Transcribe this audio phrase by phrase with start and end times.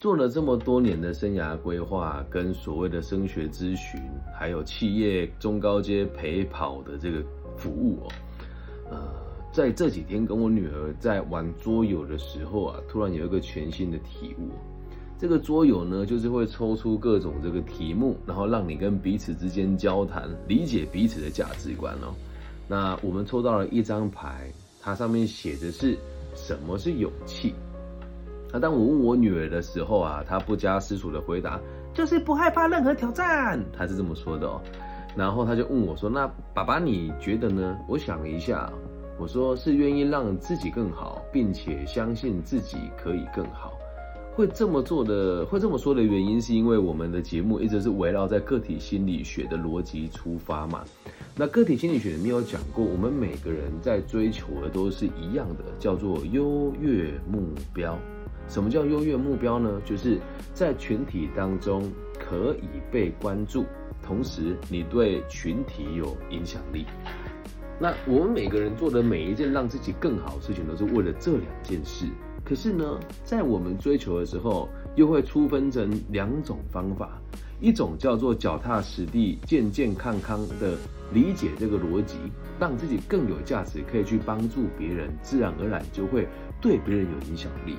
[0.00, 4.00] 做了这么多年的生涯规划，跟所谓的升学咨询，
[4.32, 7.20] 还有企业中高阶陪跑的这个
[7.56, 8.08] 服务哦，
[8.92, 9.12] 呃，
[9.52, 14.50] 在这几天跟我女儿在玩桌游的时候啊，突然有一个全新的体悟。
[15.18, 22.14] 这个桌游呢，就是会抽出各种这个题目，然后让你跟彼此之间交谈，理解彼此的价值观哦。
[22.68, 24.48] 那我们抽到了一张牌，
[24.80, 25.98] 它上面写的是
[26.36, 27.52] 什么是勇气？
[28.52, 31.60] 那当我问我女儿的时候啊，她不加思索的回答，
[31.92, 34.60] 就是不害怕任何挑战，她是这么说的哦。
[35.16, 38.72] 然后她就问我说：“那爸爸你觉得呢？”我想了一下，
[39.18, 43.72] 我说是愿意让自己更好，并且相信自己可以更好。
[44.34, 50.84] 会这么做的，会这么说的原因，是因为我们的节目一直是围绕在个体心理学的逻辑出发嘛。
[51.34, 57.98] 那个体心理学里面有讲过，我们每个人在追求的都是一样的，叫做优越目标。
[58.48, 59.80] 什么叫优越目标呢？
[59.84, 60.18] 就是
[60.54, 63.64] 在群体当中可以被关注，
[64.02, 66.86] 同时你对群体有影响力。
[67.80, 72.06] 那我们每个人做的每一件让自己更好的事情，都是为了这两件事。
[72.44, 77.20] 可是呢，在我们追求的时候，又会粗分成两种方法，
[77.60, 80.76] 一种叫做脚踏实地、健健康康的
[81.12, 82.16] 理解这个逻辑，
[82.58, 86.26] 让自己更有价值，可以去帮助别人，自然而然就会
[86.60, 87.76] 对别人有影响力。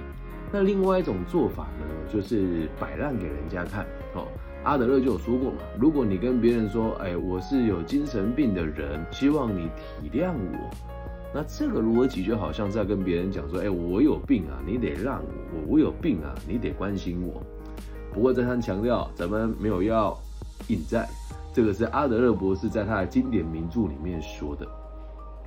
[0.52, 3.86] 那另外一种做法呢，就是摆烂给人家看。
[4.16, 4.28] 哦，
[4.64, 9.70] 阿德勒就有说过嘛，如果你跟别人说，哎，我是有精神病的人，希望你
[10.02, 10.70] 体谅我。
[11.32, 15.28] 那这个逻辑就好像在跟别人讲说，哎，我有病啊，你得让我；
[15.68, 17.44] 我有病啊，你得关心我。
[18.12, 20.18] 不过再三强调，咱们没有要
[20.70, 21.08] 引战，
[21.54, 24.68] 这个是阿德勒博士在他的经典名著里面说的。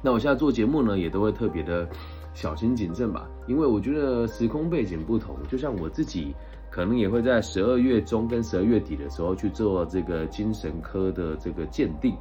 [0.00, 1.88] 那我现在做节目呢，也都会特别的
[2.34, 6.34] 小心谨慎吧，因为我觉得时空背景不同，就像我自己
[6.70, 12.14] 可能也会在十二月中跟十二月底的时候去做这个精神科的这个鉴定。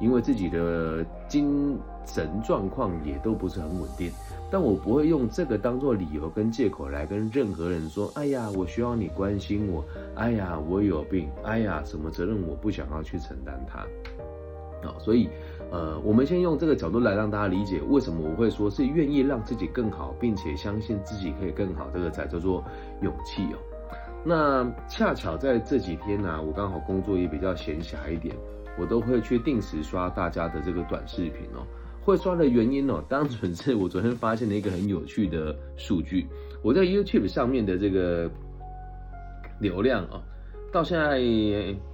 [0.00, 4.10] 因为自己的精神状况也都不是很稳定，
[4.50, 9.84] 但我不会用这个当做理由跟借口来跟任何人说：“哎呀，我需要你关心我。
[10.16, 11.28] ”“哎呀，我有病。
[11.44, 13.86] ”“哎呀，什么责任我不想要去承担它。”
[14.82, 15.28] 好，所以，
[15.72, 22.62] 呃，我们先用这个角度来让大家理解为什么我会说是愿意让自己更好，并且相信自己可以更好，这个才叫做
[23.00, 23.58] 勇气哦。
[24.24, 28.36] 那恰巧在这几天呢，我刚好工作也比较闲暇一点。
[28.78, 31.60] 我都会去定时刷大家的这个短视频哦，
[32.02, 36.26] 会刷的原因哦，单纯是我昨天发现了一个很有趣的数据，
[36.62, 38.30] 我在 YouTube 上面的这个
[39.60, 40.22] 流量哦，
[40.72, 41.20] 到现在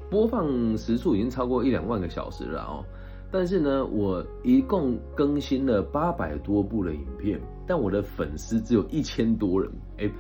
[0.09, 2.85] 播放时数已经超过一两万个小时了哦，
[3.31, 10.11] 但是呢，我一共更新了八百多部的影片，但我的粉丝只有一千多人，哎，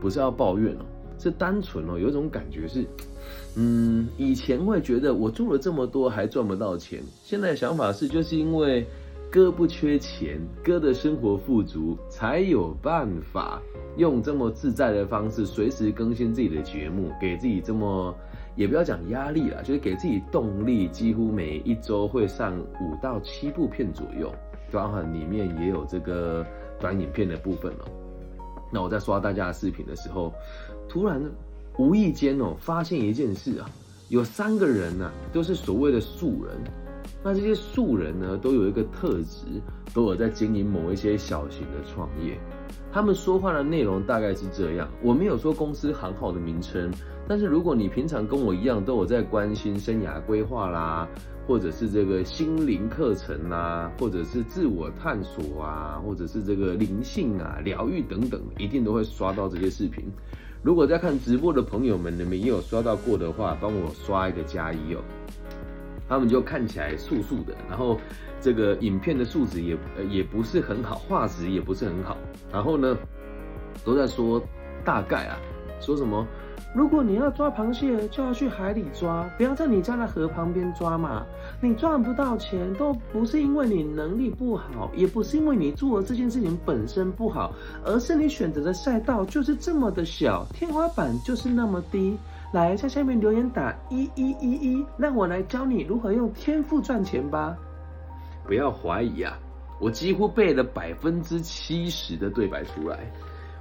[0.00, 0.84] 不是要抱怨哦，
[1.18, 2.84] 是单纯哦，有一种感觉是。
[3.56, 8.86] 嗯，以前会觉得我做了这么多还赚不到钱，现在想法是就是因为
[9.30, 13.60] 哥不缺钱，哥的生活富足，才有办法
[13.96, 18.14] 用这么自在的方式随时更新自己的节目，给自己这么
[18.56, 24.34] 也不要讲压力了，就是给自己动力，几乎每一周会上五到七部片左右，
[24.72, 26.44] 包含里面也有这个
[26.80, 27.84] 短影片的部分了。
[28.72, 30.32] 那我在刷大家的视频的时候，
[30.88, 31.22] 突然。
[31.78, 33.68] 无意间哦，发现一件事啊，
[34.08, 36.56] 有三个人呢，都是所谓的素人。
[37.22, 39.44] 那这些素人呢，都有一个特质，
[39.92, 42.38] 都有在经营某一些小型的创业。
[42.96, 46.90] 他们说话的内容大概是这样：我没有说公司行号的名称，
[47.28, 51.06] 但是如果你平常跟我一样，都有在关心生涯规划啦，
[51.46, 60.06] 或者是这个心灵课程啦，或者是自我探索啊，或者是这个灵性啊、疗愈等等，一定都会刷到这些视频。
[60.62, 65.02] 如果在看直播的朋友们，你们也有刷到过的话，帮我刷一个加一哦。
[66.08, 67.98] 他们就看起来素素的，然后
[68.40, 69.76] 这个影片的素质也
[70.08, 72.16] 也不是很好，画质也不是很好。
[72.52, 72.96] 然后呢，
[73.84, 74.42] 都在说
[74.84, 75.38] 大概啊，
[75.80, 76.26] 说什么？
[76.74, 81.24] 如果你要抓螃蟹，就要去海里抓，不要在你家的河旁边抓嘛。
[81.60, 92.16] 你赚不到钱，都不是因为你能力不好，也不是因为你做的这件事情本身不好，而是你选择的赛道就是这么的小，天花板就是那么低。
[92.52, 97.56] 来，在下面留言打一一一一，让我来教你如何用天赋赚钱吧。
[98.46, 99.38] 不要怀疑啊，
[99.80, 103.10] 我几乎背了百分之七十的对白出来。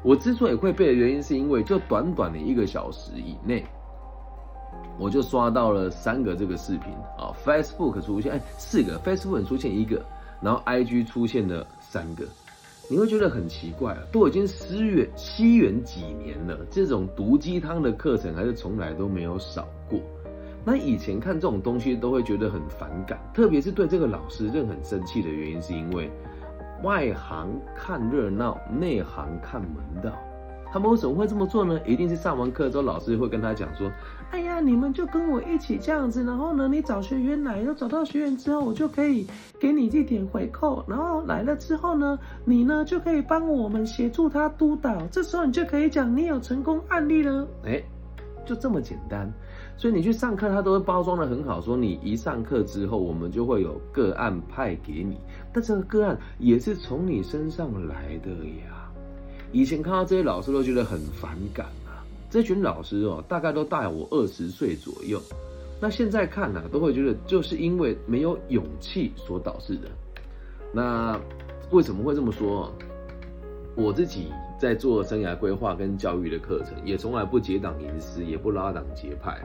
[0.04, 3.66] 我之所以会背的原因，是因为就短短的一个小时以内，
[5.00, 10.00] 我就刷到了三个这个视频啊，Facebook 出现哎四个，Facebook 出现一个，
[10.42, 12.24] 然后 IG 出现了三个，
[12.88, 20.00] 你会觉得很奇怪啊，都已经西元西元几年了，这种毒鸡汤的课程还是从来都没有少过。
[20.66, 26.10] 那以前看这种东西都会觉得很反感，特别是对这个老师认很生气的原因，是因为
[26.82, 30.12] 外行看热闹，内行看门道。
[30.74, 31.80] 他们为什么会这么做呢？
[31.86, 33.90] 一定是上完课之后，老师会跟他讲说
[34.32, 39.26] ：“哎呀，你们就跟我一起这样子，然后呢，你找学员来，然后找到学员之后，我就可以
[39.58, 47.48] 给你一点回扣，然后来了之后呢，你呢就可以帮我们协助他督导，这时候你就可以讲你有成功案例了。
[47.64, 47.82] 哎，
[48.46, 49.32] 就这么简单。
[49.78, 55.18] 所以你去上课，他都会包装的很好，说你一上课之后，我们就会有个案派给你，
[55.54, 58.90] 但这个个案也是从你身上来的呀。
[59.52, 65.22] 以前看到这些老师都觉得很反感啊，这群老师哦，大概都大我二十岁左右。
[65.82, 69.90] 那现在看呢，都会觉得就是因为没有勇气所导致的。
[70.72, 71.20] 那
[71.72, 72.72] 为什么会这么说？
[73.76, 74.28] 我自己
[74.58, 79.38] 在做生涯规划跟教育的课程，也从来不结党营私，也不拉党结派。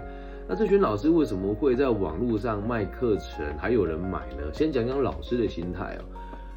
[0.49, 4.53] 那这群老师为什么会在网络上卖课程，还有人买呢？
[4.53, 6.05] 先讲讲老师的心态哦。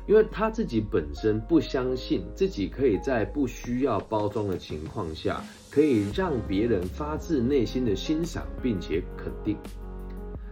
[0.05, 5.41] 因为他自己本身不相信自己可以在不需要包装的情况下，
[5.71, 9.55] 可以让别人发自内心的欣赏并且肯定。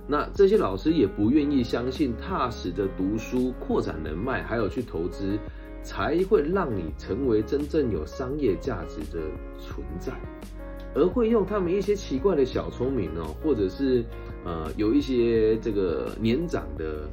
[0.07, 5.37] 那这些老师也不愿意相信踏实的读书、扩展人脉，还有去投资，
[5.83, 9.23] 才会让你成为真正有商业价值的
[9.59, 10.13] 存在，
[10.93, 14.03] 而会用他们一些奇怪的小聪明哦，或者是
[14.43, 17.09] 呃有一些这个年长的。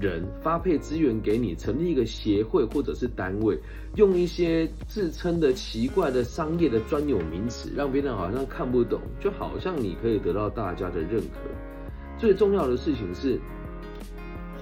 [0.00, 3.58] 人发配资源给你，成立一个协会或者是单位，
[3.96, 11.40] 用一些自称的奇怪的商业的专有名词，让别人好像看不懂，就好像你可以得到大家的认可。
[12.16, 13.38] 最重要的事情是，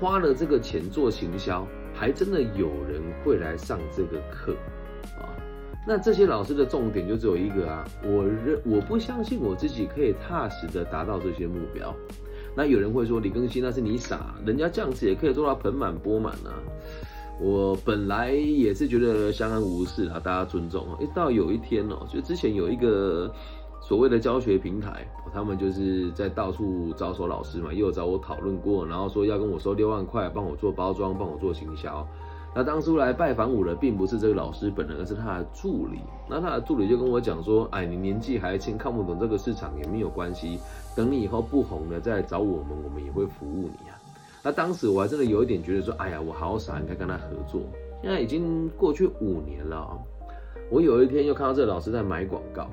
[0.00, 1.64] 花了这个钱做行销，
[2.00, 4.54] 还真的有人会来上这个课
[5.18, 5.28] 啊。
[5.86, 11.94] 那这些老师的重点就只有一个啊，我认我不相信我自己可以踏实的达到这些目标。
[12.56, 16.56] 那有人会说李更新那是你傻，人家这样子也可以做到盆满钵满啊。
[17.38, 20.98] 我本来也是觉得相安无事啊，大家尊重啊。
[21.02, 23.30] 一到有一天哦，就之前有一个
[23.80, 32.06] 所谓的教学平台，他们就是在到处招收老师嘛，也有找我讨论过，然后说要跟我收六万块，帮我做包装，帮我做行销。
[32.54, 36.00] 那当初来拜访我的并不是这个老师本人，而是他的助理。
[36.28, 40.58] 那他的助理就跟我讲说：“哎，你年纪还轻，看不懂这个市场也没有关系，
[40.96, 43.94] 等你以后不红了再来找我们，我们也会服务你啊。”
[44.42, 47.62] 那当时我还真的有一点觉得说：“哎呀，我好傻，应该跟他合作。”
[48.02, 49.96] 现在已经过去五年了，
[50.70, 52.68] 我有一天又看到这个老师在买广告，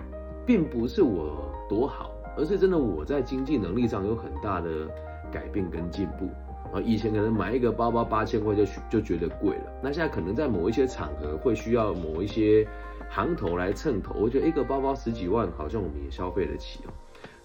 [0.48, 4.88] 并不是我多好，而是真的我在经济能力上有很大的
[5.30, 6.28] 改变跟进步。
[6.74, 12.68] 啊，以前可能买一个包包八千块就就觉得贵了，那现在可能在某一些场合会需要某一些
[13.10, 16.92] 行头来蹭头，我觉得一个包包十几万，好像我们也消费得起哦。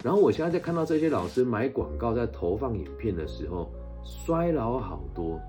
[0.03, 3.71] 然后我现在在看到这些老师买广告在投放影片的时候，
[4.03, 5.39] 衰老好多，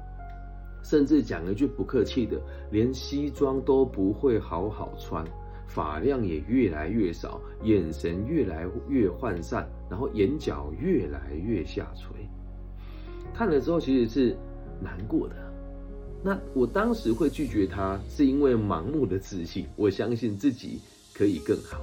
[0.84, 2.40] 甚至讲一句不客气的，
[2.70, 5.24] 连西装都不会好好穿，
[5.66, 12.28] 发量也越来越少，眼神越来越涣散，然后眼角越来越下垂。
[13.34, 14.36] 看了之后其实是
[14.80, 15.34] 难过的，
[16.22, 20.80] 那我当时会拒绝他，是因为盲目的自信，我相信自己
[21.12, 21.80] 可以更好，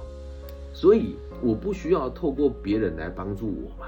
[0.72, 3.86] 所以我不需要透过别人来帮助我嘛。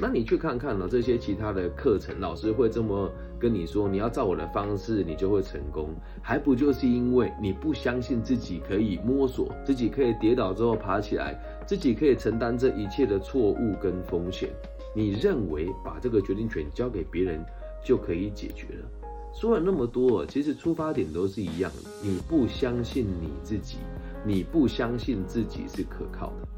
[0.00, 5.90] 那你去看看呢，这些其他的课程，老师会这么跟你说，你要照我的方式，你就会成功，
[6.22, 14.48] 还不就是因为你不相信自己可以摸索，自己可以跌倒之后爬起来，自己可以承担这一切的错误跟风险。
[14.94, 17.44] 你认为把这个决定权交给别人
[17.84, 18.88] 就可以解决了？
[19.34, 21.90] 说了那么多，其实出发点都是一样的。
[22.02, 23.76] 你不相信你自己，
[24.24, 26.48] 你不相信自己是可靠的。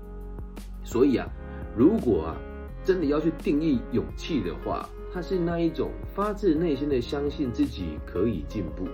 [0.84, 1.28] 所以啊，
[1.76, 2.36] 如果啊
[2.84, 8.86] 真的要去定义勇气的话，它是那一种发自内心的相信自己可以进步。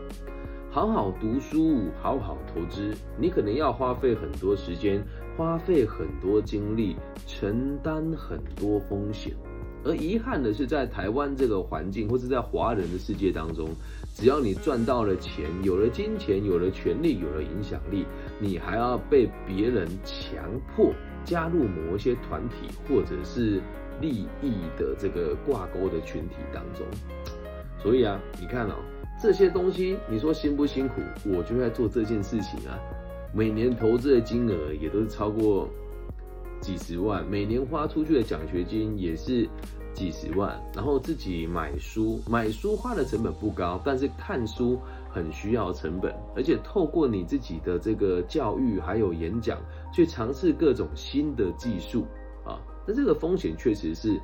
[0.70, 5.02] 好好读书，好好投资，你可能要花费很多时间，
[5.36, 9.34] 花费很多精力，承担很多风险。
[9.84, 13.70] 而遗憾的是，在台湾这个环境，或是在华人的世界当中，
[14.12, 18.04] 只要你赚到了钱，有了金钱，有了权利，有了影响力，
[18.38, 20.44] 你还要被别人强
[20.76, 20.92] 迫
[21.28, 23.60] 加入某一些团体，或者是
[24.00, 26.86] 利益的这个挂钩的群体当中。
[27.82, 28.74] 所以啊，你看哦。
[29.20, 31.02] 这些东西，你说辛不辛苦？
[31.24, 32.78] 我就在做这件事情啊。
[33.34, 35.68] 每年投资的金额也都是超过
[36.60, 39.48] 几十万，每年花出去的奖学金也是
[39.92, 40.56] 几十万。
[40.72, 44.78] 然后自己买书，买书花的成本不高，但是看书
[45.10, 49.58] 很需要成本，而且透过你自己的这个教育还有演讲，
[49.92, 52.04] 去尝试各种新的技术
[52.44, 54.20] 啊，那这个风险确实是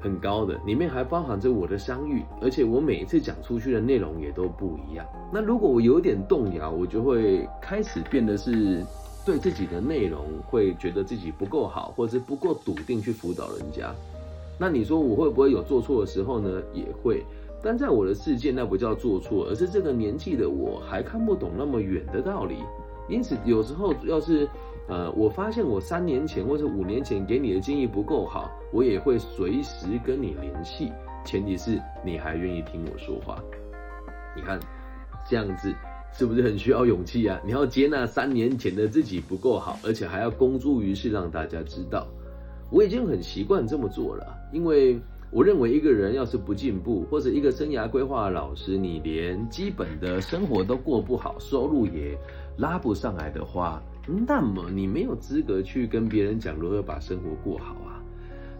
[0.00, 5.06] 很高的，里面还包含着我的商誉，而且我每一次讲出去的内容也都不一样。
[5.32, 8.84] 那如果我有点动摇，我就会开始变得是
[9.24, 13.94] 对自己的内容会觉得自己不够好，或者是不够笃定去辅导人家。
[14.58, 16.62] 那你说我会不会有做错的时候呢？
[16.74, 17.24] 也会。
[17.62, 22.56] 但在我的世界，那不叫做错，而是这个年纪的我还看不懂那么远的道理。
[23.08, 24.48] 因此，有时候要是，
[24.88, 30.92] 呃，我发现我三年前或者五年前给你的建议不够好，我也会随时跟你联系。
[31.24, 33.40] 前提是你还愿意听我说话。
[34.34, 34.58] 你看，
[35.28, 35.72] 这样子
[36.12, 37.40] 是不是很需要勇气啊？
[37.44, 42.06] 你要接纳三年前的自己不够好，而且还要公诸于世让大家知道。
[42.70, 44.98] 我已经很习惯这么做了，因为。
[45.32, 52.18] 我认为一个人要是不进步，或者一个生涯规划老师，你连基本的生活都过不好，收入也
[52.58, 53.82] 拉不上来的话，
[54.26, 57.96] 那么你没有资格去跟别人讲如何把生活过好啊。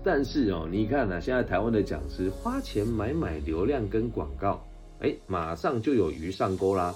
[0.02, 4.64] 但是哦，你看啊，现在台湾的讲师花钱买买流量跟广告，
[5.00, 6.94] 哎，马上就有鱼上钩啦。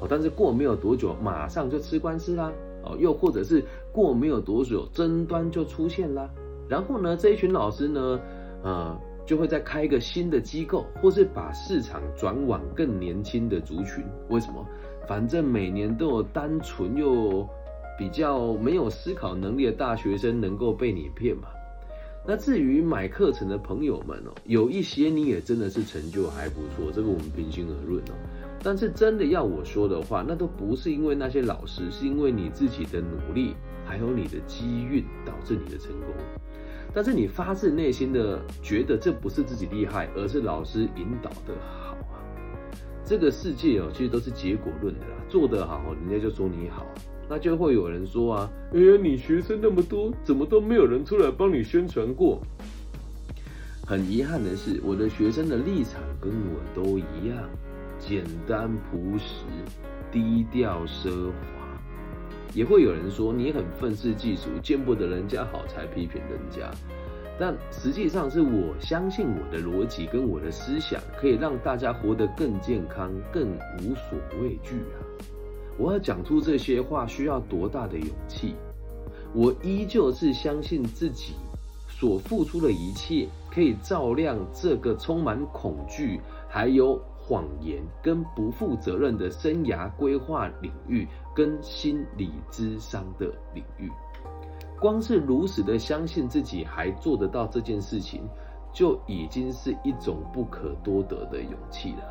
[0.00, 2.52] 哦，但是过没有多久，马上就吃官司啦。
[2.84, 6.30] 哦，又或者是过没有多久，争端就出现啦。
[6.68, 8.20] 然后呢，这一群老师呢，
[8.62, 8.96] 呃。
[9.26, 14.04] 就会再开一个新的机构，或是把市场转往更年轻的族群。
[14.28, 14.64] 为什么？
[15.08, 17.48] 反正每年都有单纯又
[17.98, 21.48] 比较没有思考能力的大学生能够被你骗嘛。
[22.28, 28.14] 那至于买课程的朋友们哦，有一些你也真的是成就还不错，这个我们平心而论哦。
[28.62, 33.54] 但是真的要我说的话，那都不是因为那些老师，是因为你自己的努力，
[33.84, 36.08] 还有你的机运导致你的成功。
[36.96, 42.16] 但是你发自内心的觉得这不是自己厉害，而是老师引导的好啊！
[43.04, 45.12] 这个世界哦，其实都是结果论的啦。
[45.28, 46.86] 做得好，人家就说你好，
[47.28, 52.40] 那就会有人说啊，哎呀，你学生那么多，怎么都没有人出来帮你宣传过？
[53.86, 57.46] 很遗憾的是，我的学生的立场跟我都一样，
[57.98, 59.44] 简单朴实，
[60.10, 61.55] 低调奢华。
[62.56, 66.70] 也会有人说你很愤世嫉俗，见不得人家好才批评人家，
[67.38, 74.96] 但实际上是我相信我的逻辑跟我的思想可以让大家活得更健康、更无所畏惧啊！
[75.76, 78.54] 我要讲出这些话需要多大的勇气？
[79.34, 81.34] 我依旧是相信自己
[81.90, 86.98] 所付出的一切可以照亮这个充满恐惧还有。
[87.26, 93.90] 谎言跟不负责任的生涯规划领域，跟心理智商的领域，
[94.78, 98.22] 光是如此的相信自己还做得到这件事情，
[98.72, 102.04] 就已经是一种不可多得的勇气了。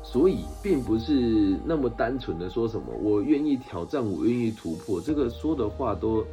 [0.00, 6.24] 所以，并不是那么单纯的说什么我愿意挑战，我愿意突破，这个说的话都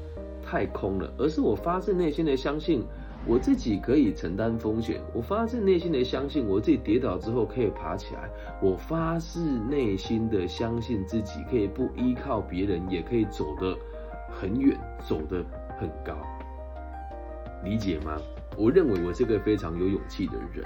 [0.45, 2.83] 太空了，而是我发自内心的相信。
[3.27, 8.29] 我自己可以承担风险，我发自内心的相信我自己跌倒之后可以爬起来，
[8.61, 13.75] 我发自内心的相信自己可以不依靠别人也可以走得
[14.29, 14.77] 很远，
[15.07, 15.43] 走得
[15.79, 16.15] 很高，
[17.63, 18.21] 理解吗？
[18.55, 20.63] 我认为我是个非常有勇气的人。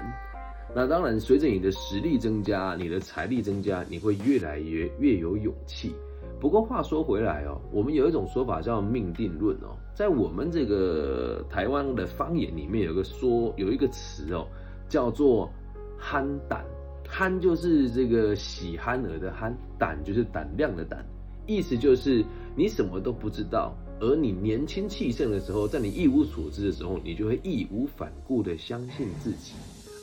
[0.74, 5.94] 那当然，随着你的实力增加，你的财力增加，你会越来越越有勇气。
[6.40, 14.46] 不过话说回来哦，我们有一种说法叫命定论哦，在我们这个台湾的方言里面有个说有一个词哦，
[14.88, 15.50] 叫做
[16.00, 16.64] “憨胆”，
[17.06, 21.04] 憨就是这个喜憨儿的憨，胆就是胆量的胆，
[21.46, 22.24] 意思就是
[22.56, 29.52] 你什么都不知道，而你年轻气盛的时候，在你一无所知的时候，你就会义无反顾的相信自己，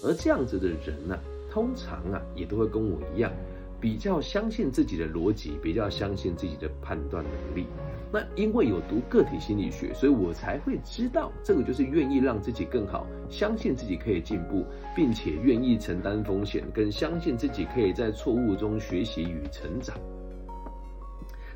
[0.04, 1.18] 而这样子的人呢，
[1.50, 3.32] 通常啊也都会跟我一样。
[3.80, 7.68] 比较相信自己的逻辑，比较相信自己的判断能力。
[8.12, 14.66] 那因为有读个体心理学，所以我才会知道，这个就是愿意让自己更好，相信自己可以进步，
[14.96, 19.98] 并且愿意承担风险，跟相信自己可以在错误中学习与成长。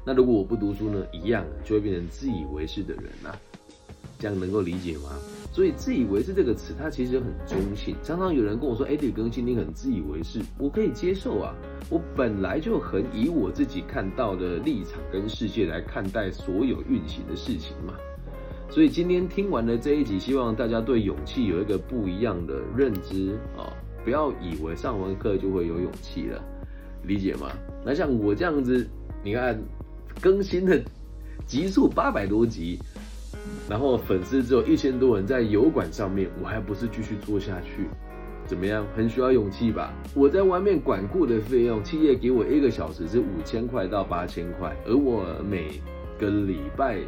[0.04, 1.06] 那如果我不读书呢？
[1.14, 3.38] 一样就会变成自以为是的人啊。
[4.22, 5.10] 这样能够理解吗？
[5.52, 7.94] 所以自以为是这个词，它其实很中性。
[8.04, 11.54] 常常有人跟我说：“哎，李更新，你很自以为是。”我可以接受啊，
[11.90, 17.96] 我本来就很以我自己看到的立场跟世界来看待所有运行的事情嘛。
[18.70, 23.68] 所以今天听完了这一集，希望大家对勇气有一个不一样的认知啊！
[24.06, 26.42] 不要以为上完课就会有勇气了，
[27.04, 27.52] 理解吗？
[27.84, 28.88] 那像我这样子，
[29.22, 29.62] 你看
[30.22, 30.82] 更新的
[31.46, 32.80] 集数八百多集。
[33.70, 37.88] 然后粉丝只有一千多人在油管上面，我还不是继续做下去？
[38.46, 38.86] 怎么样？
[38.96, 39.94] 很需要勇气吧？
[40.14, 45.82] 我在外面管顾的费用，企业给我一个小时是五千块到八千块，而我每
[46.20, 47.00] 个礼拜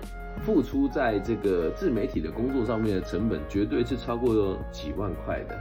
[0.42, 5.56] 付出在这个自媒体的工作上面的成本，绝对是超过几万块的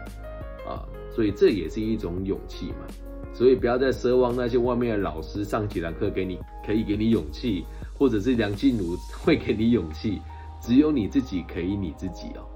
[0.70, 0.86] 啊！
[1.10, 2.86] 所以这也是一种勇气嘛。
[3.34, 7.64] 所以不要再奢望那些外面的老师上几堂课给你可以给你勇气，
[7.94, 10.20] 或者是梁静茹会给你勇气，
[10.62, 12.46] 只有你自己可以你自己哦，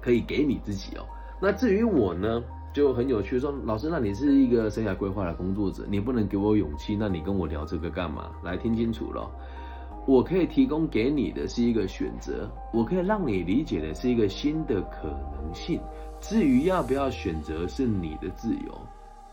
[0.00, 1.04] 可以给你自己哦。
[1.42, 8.30] 那至于我呢，就很有趣，说老师，那你是一个生涯规划的工作者，你不能给我勇气，那你跟我聊这个干嘛？
[8.44, 9.28] 来听清楚了，
[10.06, 15.80] 我可以提供给你的是一个选择，我可以让你理解的是一个新的可能性。
[16.20, 18.80] 至于要不要选择，是你的自由。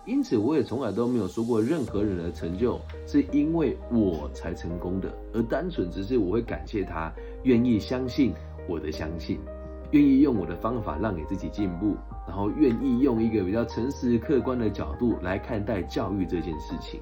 [0.06, 7.12] 因此，我也从来都没有说过任何人的成就是因为我才成功的，而单纯只是我会感谢他
[7.44, 8.34] 愿意相信
[8.70, 9.40] 我的相信。
[9.92, 11.96] 愿意用我的方法让你自己进步，
[12.28, 17.00] 然后愿意用一个比较诚实客观的角度来看待教育这件事情，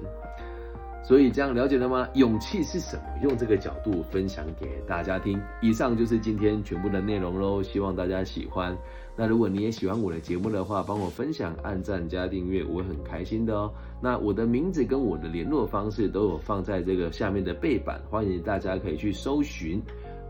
[1.04, 2.08] 所以这样了解了吗？
[2.14, 3.02] 勇气是什么？
[3.22, 5.38] 用这个角度分享给大家听。
[5.60, 8.74] 以上就是今天全部的内容喽，希望大家喜欢。
[9.14, 13.70] 那如果你也喜欢我的节目的话，帮我分享、按赞、加订阅，我很开心的哦。
[14.00, 19.80] 那我的名字跟我的联络方式都有放在这个下面的背板，欢迎大家可以去搜寻。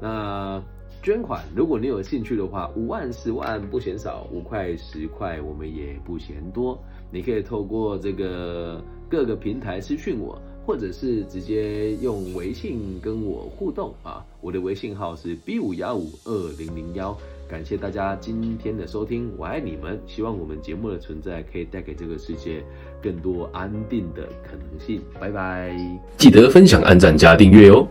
[0.02, 0.60] 那。
[1.02, 6.82] 捐款，如果你有兴趣的话，五万、十万不嫌少，五块、十块我们也不嫌多。
[7.10, 14.24] 你可以透过这个各个平台私讯我，或者是直接用微信跟我互动啊。
[14.40, 17.16] 我的微信号是 B 五幺五二零零幺。
[17.46, 20.00] 感谢大家今天的收听，我爱你们。
[20.06, 22.64] 希望我们节目的存在可以带给这个世界
[23.02, 25.02] 更多安定的可能性。
[25.20, 25.76] 拜拜，
[26.16, 27.86] 记得分享、按赞、加订阅哦。